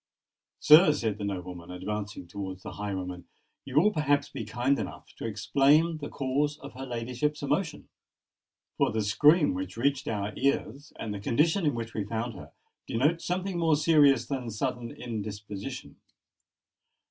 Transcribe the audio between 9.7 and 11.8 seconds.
reached our ears, and the condition in